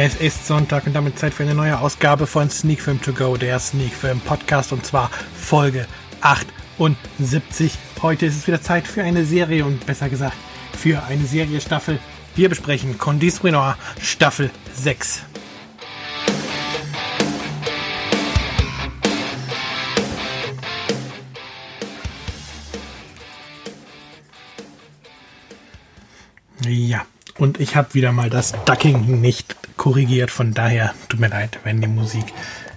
[0.00, 3.36] Es ist Sonntag und damit Zeit für eine neue Ausgabe von Sneak Film To Go,
[3.36, 5.88] der Sneak Film Podcast und zwar Folge
[6.20, 7.72] 78.
[8.00, 10.36] Heute ist es wieder Zeit für eine Serie und besser gesagt
[10.76, 11.98] für eine Serie Staffel.
[12.36, 15.22] Wir besprechen Condis Renoir Staffel 6.
[26.68, 27.04] Ja,
[27.38, 30.30] und ich habe wieder mal das Ducking nicht korrigiert.
[30.30, 32.26] Von daher tut mir leid, wenn die Musik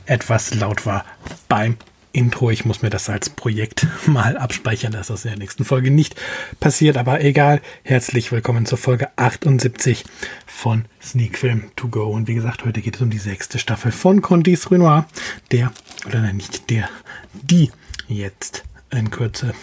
[0.06, 1.04] etwas laut war
[1.50, 1.76] beim
[2.14, 2.50] Intro.
[2.50, 6.16] Ich muss mir das als Projekt mal abspeichern, dass das in der nächsten Folge nicht
[6.62, 6.96] passiert.
[6.98, 7.62] Aber egal.
[7.84, 10.06] Herzlich willkommen zur Folge 78
[10.46, 12.06] von Sneak Film To Go.
[12.06, 15.06] Und wie gesagt, heute geht es um die sechste Staffel von Condis Renoir.
[15.52, 15.74] Der,
[16.06, 16.90] oder nein, nicht der,
[17.34, 17.72] die
[18.08, 19.54] jetzt in Kürze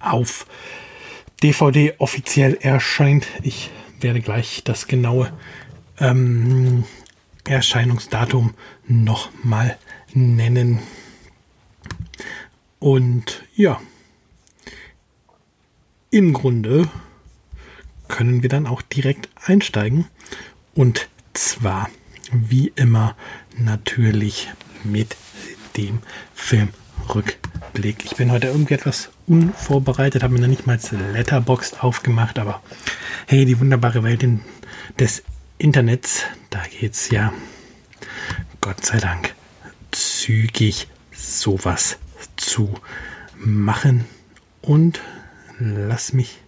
[0.00, 0.46] auf
[1.42, 3.26] DVD offiziell erscheint.
[3.42, 5.32] Ich werde gleich das genaue
[5.98, 6.84] ähm,
[7.44, 8.54] Erscheinungsdatum
[8.86, 9.76] nochmal
[10.12, 10.80] nennen.
[12.78, 13.80] Und ja,
[16.10, 16.88] im Grunde
[18.08, 20.06] können wir dann auch direkt einsteigen.
[20.74, 21.88] Und zwar,
[22.32, 23.16] wie immer,
[23.58, 24.48] natürlich
[24.84, 25.16] mit
[25.76, 26.00] dem
[26.34, 28.04] Filmrückblick.
[28.04, 30.78] Ich bin heute irgendwie etwas unvorbereitet, habe mir noch nicht mal
[31.12, 32.62] Letterboxd aufgemacht, aber
[33.26, 34.26] hey, die wunderbare Welt
[34.98, 35.22] des
[35.58, 37.32] Internets, da geht's ja
[38.60, 39.34] Gott sei Dank
[39.90, 41.98] zügig sowas
[42.36, 42.74] zu
[43.36, 44.04] machen.
[44.60, 45.00] Und
[45.58, 46.38] lass mich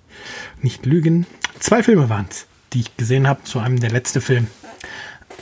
[0.60, 1.26] nicht lügen.
[1.60, 3.44] Zwei Filme waren es, die ich gesehen habe.
[3.44, 4.48] Zu einem der letzte Film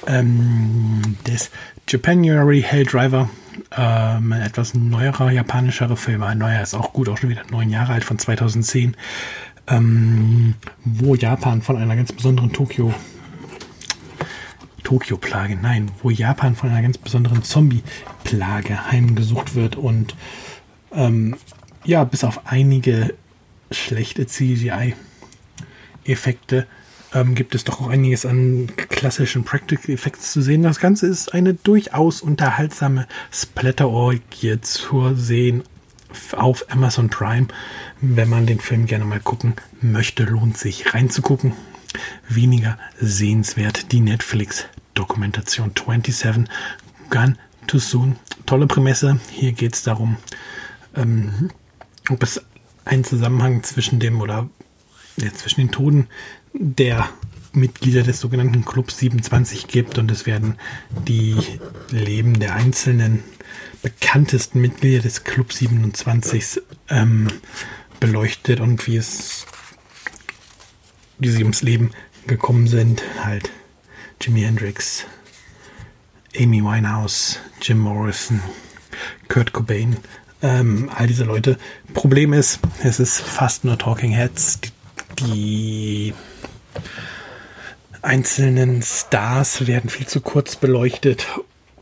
[0.07, 1.51] ähm, des
[1.89, 3.31] Japanuary Hell Driver.
[3.77, 6.23] Ähm, ein etwas neuerer japanischerer Film.
[6.23, 8.97] Ein neuer ist auch gut, auch schon wieder neun Jahre alt von 2010
[9.69, 12.95] ähm, wo Japan von einer ganz besonderen Tokio
[14.87, 20.15] Tokio-Plage, nein, wo Japan von einer ganz besonderen Zombie-Plage heimgesucht wird und
[20.93, 21.35] ähm,
[21.85, 23.13] ja, bis auf einige
[23.73, 24.95] schlechte CGI-Effekte
[27.13, 30.63] ähm, gibt es doch auch einiges an klassischen Practical Effects zu sehen.
[30.63, 35.65] Das Ganze ist eine durchaus unterhaltsame Splatter-Orgie zu sehen
[36.37, 37.49] auf Amazon Prime.
[38.01, 41.55] Wenn man den Film gerne mal gucken möchte, lohnt sich reinzugucken.
[42.29, 43.99] Weniger sehenswert die
[44.97, 46.45] Netflix-Dokumentation 27
[47.11, 48.17] Gun Too Soon.
[48.47, 49.21] Tolle Prämisse.
[49.31, 50.17] Hier geht es darum,
[50.95, 51.51] ähm,
[52.09, 52.43] ob es
[52.85, 54.49] einen Zusammenhang zwischen dem oder
[55.17, 56.09] ja, zwischen den Toten
[56.53, 57.09] der
[57.53, 60.57] Mitglieder des sogenannten Club 27 gibt und es werden
[61.07, 61.37] die
[61.91, 63.25] Leben der einzelnen
[63.83, 67.29] bekanntesten Mitglieder des Club 27 ähm,
[67.99, 69.47] beleuchtet und wie es,
[71.19, 71.93] wie sie ums Leben
[72.27, 73.03] gekommen sind.
[73.25, 73.51] Halt
[74.21, 75.07] Jimi Hendrix,
[76.39, 78.41] Amy Winehouse, Jim Morrison,
[79.29, 79.97] Kurt Cobain,
[80.43, 81.59] ähm, all diese Leute.
[81.95, 84.61] Problem ist, es ist fast nur Talking Heads.
[84.61, 84.73] Die,
[85.21, 86.15] die
[88.03, 91.27] einzelnen Stars werden viel zu kurz beleuchtet.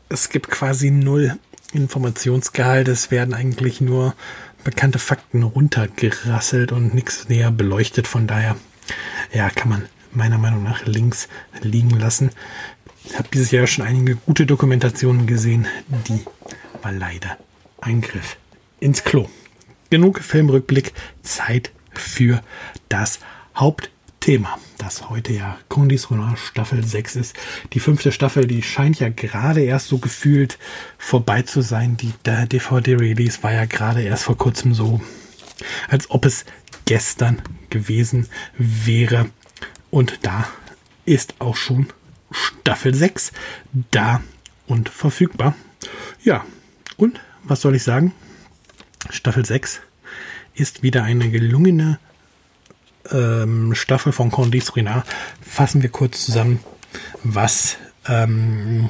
[0.08, 1.38] Es gibt quasi null
[1.72, 2.88] Informationsgehalt.
[2.88, 4.14] Es werden eigentlich nur
[4.62, 8.06] bekannte Fakten runtergerasselt und nichts näher beleuchtet.
[8.06, 8.56] Von daher,
[9.32, 11.28] ja, kann man meiner Meinung nach links
[11.62, 12.30] liegen lassen.
[13.04, 15.66] Ich habe dieses Jahr schon einige gute Dokumentationen gesehen.
[16.08, 16.24] Die
[16.82, 17.36] war leider
[17.80, 18.36] ein Griff
[18.80, 19.28] ins Klo.
[19.90, 20.92] Genug Filmrückblick,
[21.22, 22.42] Zeit für
[22.88, 23.20] das
[23.54, 23.90] Haupt
[24.24, 27.36] Thema, das heute ja Condis Renard Staffel 6 ist.
[27.74, 30.58] Die fünfte Staffel, die scheint ja gerade erst so gefühlt
[30.96, 31.98] vorbei zu sein.
[31.98, 35.02] Die DVD-Release war ja gerade erst vor kurzem so,
[35.88, 36.46] als ob es
[36.86, 38.26] gestern gewesen
[38.56, 39.26] wäre.
[39.94, 40.48] Und da
[41.04, 41.86] ist auch schon
[42.32, 43.30] Staffel 6
[43.92, 44.22] da
[44.66, 45.54] und verfügbar.
[46.24, 46.44] Ja,
[46.96, 48.12] und was soll ich sagen?
[49.08, 49.82] Staffel 6
[50.56, 52.00] ist wieder eine gelungene
[53.12, 55.06] ähm, Staffel von Condis Renard
[55.40, 56.58] fassen wir kurz zusammen,
[57.22, 57.76] was
[58.08, 58.88] ähm,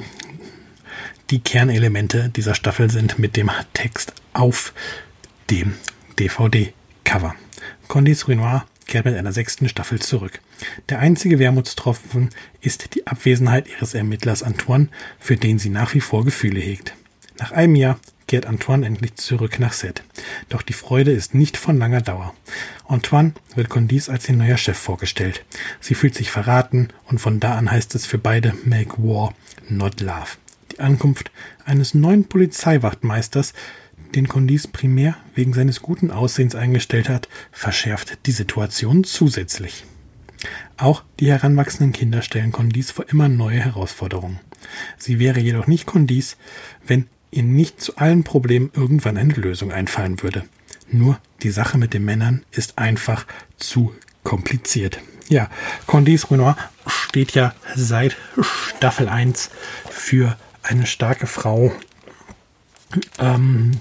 [1.29, 4.73] die Kernelemente dieser Staffel sind mit dem Text auf
[5.51, 5.75] dem
[6.17, 7.35] DVD-Cover.
[7.87, 8.65] Condis Renoir
[8.95, 10.39] kehrt mit einer sechsten Staffel zurück.
[10.87, 12.29] Der einzige Wermutstropfen
[12.61, 14.87] ist die Abwesenheit ihres Ermittlers Antoine,
[15.19, 16.93] für den sie nach wie vor Gefühle hegt.
[17.37, 17.99] Nach einem Jahr
[18.29, 20.01] kehrt Antoine endlich zurück nach Seth.
[20.47, 22.33] Doch die Freude ist nicht von langer Dauer.
[22.87, 25.43] Antoine wird Condis als ihr neuer Chef vorgestellt.
[25.81, 29.33] Sie fühlt sich verraten und von da an heißt es für beide Make War,
[29.67, 30.37] not Love.
[30.79, 31.31] Ankunft
[31.65, 33.53] eines neuen Polizeiwachtmeisters,
[34.13, 39.85] den Condis primär wegen seines guten Aussehens eingestellt hat, verschärft die Situation zusätzlich.
[40.77, 44.39] Auch die heranwachsenden Kinder stellen Condis vor immer neue Herausforderungen.
[44.97, 46.37] Sie wäre jedoch nicht Condis,
[46.85, 50.43] wenn ihr nicht zu allen Problemen irgendwann eine Lösung einfallen würde.
[50.89, 53.25] Nur die Sache mit den Männern ist einfach
[53.57, 53.93] zu
[54.23, 54.99] kompliziert.
[55.27, 55.49] Ja,
[55.87, 56.57] Condis Renoir
[56.87, 59.49] steht ja seit Staffel 1
[59.89, 61.71] für eine starke Frau,
[63.19, 63.71] ähm,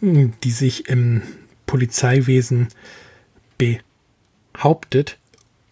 [0.00, 1.22] die sich im
[1.66, 2.68] Polizeiwesen
[3.58, 5.18] behauptet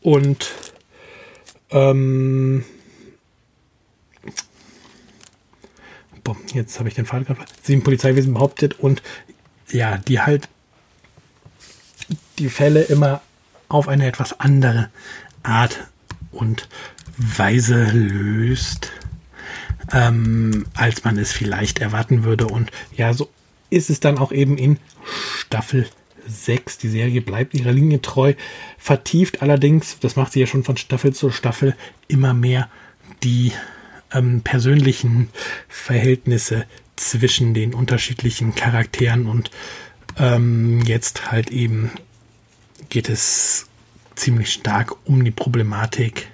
[0.00, 0.52] und
[1.70, 2.64] ähm,
[6.24, 9.02] boah, jetzt habe ich den Fall gerade, sie im Polizeiwesen behauptet und
[9.70, 10.48] ja, die halt
[12.38, 13.20] die Fälle immer
[13.68, 14.90] auf eine etwas andere
[15.42, 15.88] Art
[16.32, 16.68] und
[17.16, 18.92] Weise löst,
[19.92, 22.46] ähm, als man es vielleicht erwarten würde.
[22.46, 23.28] Und ja, so
[23.70, 24.78] ist es dann auch eben in
[25.36, 25.88] Staffel
[26.26, 26.78] 6.
[26.78, 28.34] Die Serie bleibt ihrer Linie treu,
[28.78, 31.76] vertieft allerdings, das macht sie ja schon von Staffel zu Staffel,
[32.08, 32.68] immer mehr
[33.22, 33.52] die
[34.12, 35.28] ähm, persönlichen
[35.68, 36.64] Verhältnisse
[36.96, 39.50] zwischen den unterschiedlichen Charakteren und
[40.18, 41.90] ähm, jetzt halt eben
[42.88, 43.66] geht es
[44.16, 46.28] ziemlich stark um die Problematik,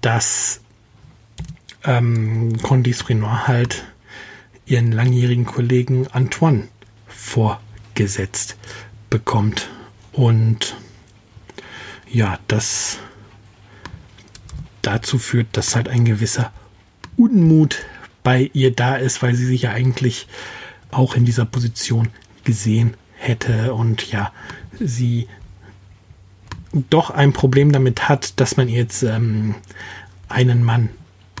[0.00, 0.60] dass
[1.84, 3.84] ähm, Condis Renoir halt
[4.66, 6.68] ihren langjährigen Kollegen Antoine
[7.06, 8.56] vorgesetzt
[9.08, 9.68] bekommt.
[10.12, 10.76] Und
[12.08, 12.98] ja, das
[14.82, 16.52] dazu führt, dass halt ein gewisser
[17.16, 17.84] Unmut
[18.22, 20.26] bei ihr da ist, weil sie sich ja eigentlich
[20.90, 22.08] auch in dieser Position
[22.44, 24.32] gesehen hätte und ja,
[24.78, 25.28] sie
[26.88, 29.54] doch ein Problem damit hat, dass man jetzt ähm,
[30.28, 30.90] einen Mann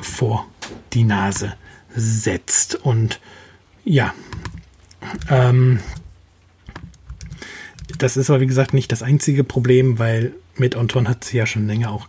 [0.02, 0.46] vor
[0.92, 1.54] die Nase
[1.94, 2.74] setzt.
[2.74, 3.20] Und
[3.84, 4.14] ja,
[5.28, 5.80] ähm,
[7.98, 11.46] das ist aber wie gesagt nicht das einzige Problem, weil mit Anton hat sie ja
[11.46, 12.08] schon länger auch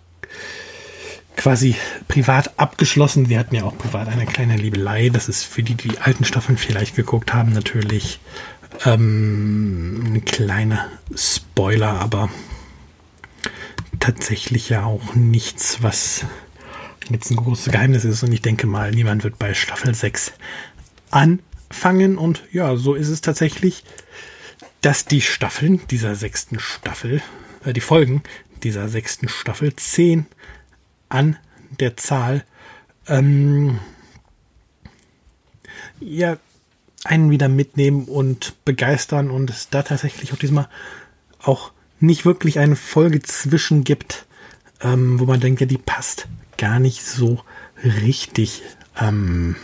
[1.36, 1.76] quasi
[2.08, 3.30] privat abgeschlossen.
[3.30, 5.10] Wir hatten ja auch privat eine kleine Liebelei.
[5.10, 8.20] Das ist für die, die die alten Staffeln vielleicht geguckt haben, natürlich
[8.86, 12.30] ähm, ein kleiner Spoiler, aber
[14.00, 16.26] tatsächlich ja auch nichts, was
[17.14, 18.24] jetzt ein großes Geheimnis ist.
[18.24, 20.34] Und ich denke mal, niemand wird bei Staffel 6
[21.10, 22.18] anfangen.
[22.18, 23.84] Und ja, so ist es tatsächlich,
[24.82, 27.22] dass die Staffeln dieser sechsten Staffel,
[27.66, 28.24] äh, die Folgen
[28.64, 30.26] dieser sechsten Staffel, zehn
[31.10, 31.38] an
[31.80, 32.44] der Zahl,
[33.08, 33.80] ähm,
[36.00, 36.38] ja,
[37.04, 40.70] einen wieder mitnehmen und begeistern und es da tatsächlich auch diesmal
[41.40, 44.26] auch nicht wirklich eine Folge zwischen gibt,
[44.84, 47.40] ähm, wo man denkt, ja, die passt gar nicht so
[47.84, 48.64] richtig
[49.00, 49.56] ähm,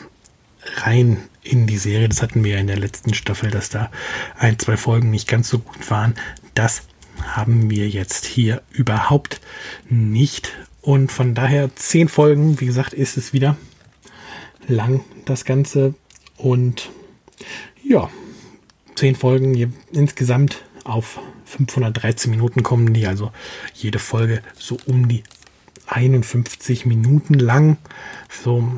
[0.78, 2.10] rein in die Serie.
[2.10, 3.92] Das hatten wir ja in der letzten Staffel, dass da
[4.38, 6.16] ein, zwei Folgen nicht ganz so gut waren.
[6.56, 6.84] Das
[7.24, 9.42] haben wir jetzt hier überhaupt
[9.90, 10.52] nicht.
[10.82, 13.58] Und von daher zehn Folgen, wie gesagt, ist es wieder
[14.68, 15.96] lang, das Ganze.
[16.38, 16.90] Und
[17.84, 18.10] ja,
[18.96, 23.32] zehn Folgen insgesamt auf 513 Minuten kommen die, also
[23.74, 25.24] jede Folge so um die
[25.88, 27.78] 51 Minuten lang.
[28.30, 28.70] So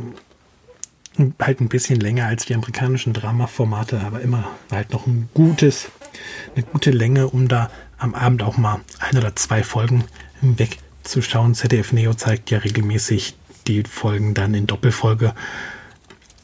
[1.39, 5.91] halt ein bisschen länger als die amerikanischen Drama-Formate, aber immer halt noch ein gutes,
[6.55, 10.05] eine gute Länge, um da am Abend auch mal ein oder zwei Folgen
[10.41, 11.55] wegzuschauen.
[11.55, 13.35] ZDF Neo zeigt ja regelmäßig
[13.67, 15.33] die Folgen dann in Doppelfolge,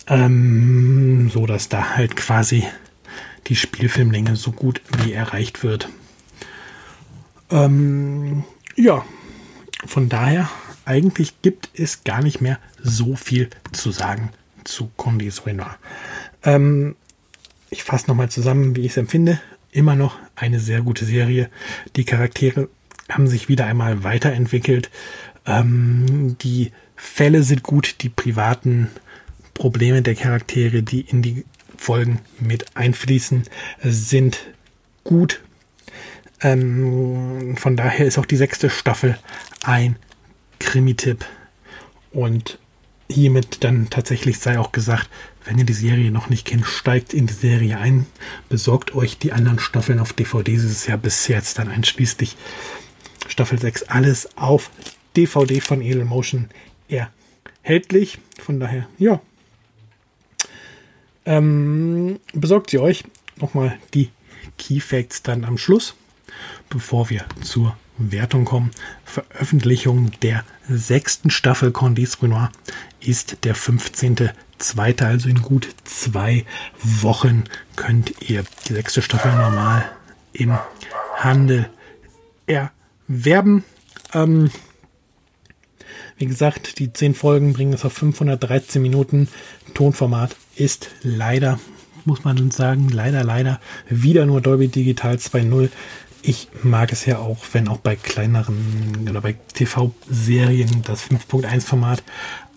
[0.07, 2.65] ähm, so dass da halt quasi
[3.47, 5.89] die Spielfilmlänge so gut wie erreicht wird.
[7.55, 8.43] Ähm,
[8.75, 9.05] ja,
[9.85, 10.49] von daher,
[10.83, 14.29] eigentlich gibt es gar nicht mehr so viel zu sagen
[14.65, 15.77] zu Condis Renoir.
[16.43, 16.95] Ähm,
[17.69, 19.39] ich fasse nochmal zusammen, wie ich es empfinde.
[19.71, 21.49] Immer noch eine sehr gute Serie.
[21.95, 22.67] Die Charaktere
[23.09, 24.89] haben sich wieder einmal weiterentwickelt.
[25.45, 28.89] Ähm, die Fälle sind gut, die privaten
[29.53, 31.45] Probleme der Charaktere, die in die
[31.77, 33.43] Folgen mit einfließen,
[33.81, 34.39] sind
[35.03, 35.41] gut
[36.41, 39.17] ähm, von daher ist auch die sechste Staffel
[39.63, 39.95] ein
[40.59, 41.25] Krimi-Tipp.
[42.11, 42.59] Und
[43.09, 45.09] hiermit dann tatsächlich sei auch gesagt,
[45.45, 48.07] wenn ihr die Serie noch nicht kennt, steigt in die Serie ein,
[48.49, 50.51] besorgt euch die anderen Staffeln auf DVD.
[50.51, 52.35] Dieses Jahr bis jetzt dann einschließlich
[53.27, 54.71] Staffel 6 alles auf
[55.15, 56.49] DVD von Edelmotion
[56.87, 58.17] erhältlich.
[58.39, 59.21] Von daher, ja.
[61.25, 63.03] Ähm, besorgt sie euch.
[63.37, 64.09] Nochmal die
[64.57, 65.95] Key Facts dann am Schluss
[66.69, 68.71] bevor wir zur Wertung kommen.
[69.03, 72.51] Veröffentlichung der sechsten Staffel Condis Renoir
[72.99, 75.03] ist der 15.2.
[75.05, 76.45] Also in gut zwei
[76.81, 79.85] Wochen könnt ihr die sechste Staffel normal
[80.33, 80.57] im
[81.17, 81.69] Handel
[82.47, 83.63] erwerben.
[84.13, 84.51] Ähm,
[86.17, 89.27] wie gesagt, die 10 Folgen bringen es auf 513 Minuten.
[89.73, 91.59] Tonformat ist leider,
[92.05, 95.69] muss man sagen, leider, leider wieder nur Dolby Digital 2.0.
[96.27, 102.01] Ich mag es ja auch, wenn auch bei kleineren oder bei TV-Serien das 5.1 Format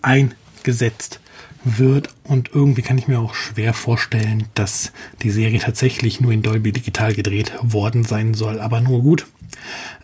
[0.01, 1.19] eingesetzt
[1.63, 2.09] wird.
[2.23, 6.71] Und irgendwie kann ich mir auch schwer vorstellen, dass die Serie tatsächlich nur in Dolby
[6.71, 8.59] Digital gedreht worden sein soll.
[8.59, 9.27] Aber nur gut.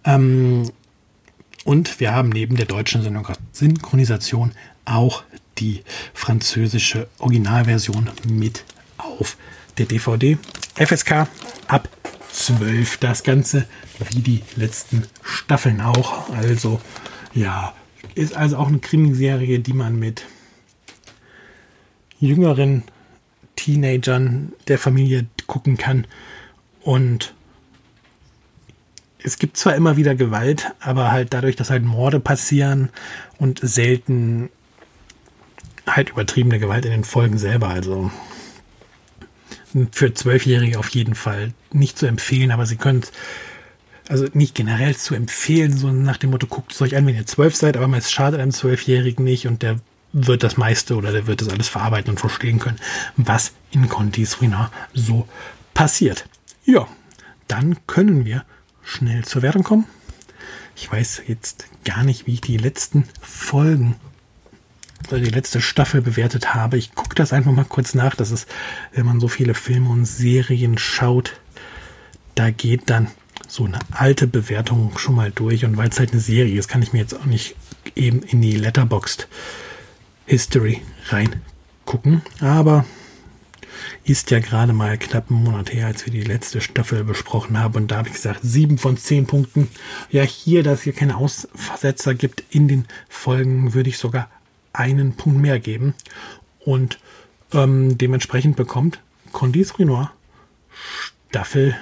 [0.03, 0.69] Ähm,
[1.63, 3.01] und wir haben neben der deutschen
[3.51, 4.51] Synchronisation
[4.85, 5.23] auch
[5.57, 5.81] die
[6.13, 8.63] französische Originalversion mit
[8.99, 9.37] auf
[9.79, 10.37] der DVD.
[10.75, 11.27] FSK
[11.67, 11.89] ab
[12.35, 13.65] 12 das Ganze,
[14.09, 16.29] wie die letzten Staffeln auch.
[16.31, 16.81] Also
[17.33, 17.73] ja,
[18.13, 20.25] ist also auch eine Krimiserie, die man mit
[22.19, 22.83] jüngeren
[23.55, 26.07] Teenagern der Familie gucken kann.
[26.81, 27.33] Und
[29.19, 32.89] es gibt zwar immer wieder Gewalt, aber halt dadurch, dass halt Morde passieren
[33.39, 34.49] und selten
[35.87, 37.69] halt übertriebene Gewalt in den Folgen selber.
[37.69, 38.11] Also
[39.91, 43.11] für Zwölfjährige auf jeden Fall nicht zu empfehlen, aber sie können es,
[44.07, 47.25] also nicht generell zu empfehlen, so nach dem Motto, guckt es euch an, wenn ihr
[47.25, 49.79] zwölf seid, aber es schadet einem Zwölfjährigen nicht und der
[50.13, 52.79] wird das meiste oder der wird das alles verarbeiten und verstehen können,
[53.17, 55.27] was in Contis Ruina so
[55.73, 56.25] passiert.
[56.63, 56.87] Ja,
[57.47, 58.45] dann können wir
[58.81, 59.85] schnell zur Wertung kommen.
[60.75, 63.95] Ich weiß jetzt gar nicht, wie ich die letzten Folgen
[65.07, 66.77] die letzte Staffel bewertet habe.
[66.77, 68.15] Ich gucke das einfach mal kurz nach.
[68.15, 68.47] Das ist,
[68.93, 71.39] wenn man so viele Filme und Serien schaut,
[72.35, 73.07] da geht dann
[73.47, 75.65] so eine alte Bewertung schon mal durch.
[75.65, 77.55] Und weil es halt eine Serie ist, kann ich mir jetzt auch nicht
[77.95, 79.27] eben in die Letterboxd
[80.25, 82.21] History reingucken.
[82.39, 82.85] Aber
[84.03, 87.75] ist ja gerade mal knapp einen Monat her, als wir die letzte Staffel besprochen haben.
[87.75, 89.67] Und da habe ich gesagt, sieben von zehn Punkten.
[90.11, 94.29] Ja, hier, dass hier keine Aussetzer gibt in den Folgen, würde ich sogar
[94.75, 95.93] einen Punkt mehr geben.
[96.59, 96.99] Und
[97.53, 99.01] ähm, dementsprechend bekommt
[99.31, 100.11] Condis Renoir
[101.29, 101.75] Staffel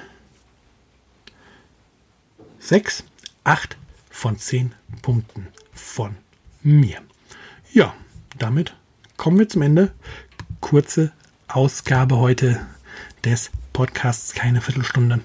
[2.59, 3.03] 6,
[3.43, 3.77] 8
[4.09, 6.15] von 10 Punkten von
[6.61, 6.99] mir.
[7.71, 7.93] Ja,
[8.39, 8.75] damit
[9.17, 9.91] kommen wir zum Ende.
[10.59, 11.11] Kurze
[11.47, 12.65] Ausgabe heute
[13.23, 15.19] des Podcasts, keine Viertelstunde.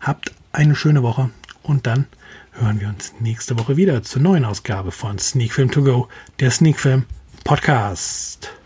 [0.00, 1.30] Habt eine schöne Woche
[1.62, 2.06] und dann
[2.52, 6.08] hören wir uns nächste Woche wieder zur neuen Ausgabe von Sneak Film To Go,
[6.40, 7.04] der Sneak Film
[7.44, 8.61] Podcast.